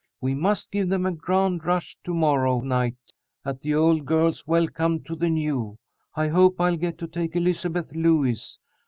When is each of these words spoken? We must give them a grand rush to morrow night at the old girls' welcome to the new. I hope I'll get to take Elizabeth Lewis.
We 0.19 0.33
must 0.33 0.71
give 0.71 0.89
them 0.89 1.05
a 1.05 1.11
grand 1.11 1.63
rush 1.63 1.95
to 2.05 2.13
morrow 2.15 2.61
night 2.61 2.95
at 3.45 3.61
the 3.61 3.75
old 3.75 4.03
girls' 4.03 4.47
welcome 4.47 5.03
to 5.03 5.15
the 5.15 5.29
new. 5.29 5.77
I 6.15 6.27
hope 6.27 6.59
I'll 6.59 6.75
get 6.75 6.97
to 6.97 7.07
take 7.07 7.35
Elizabeth 7.35 7.93
Lewis. 7.95 8.57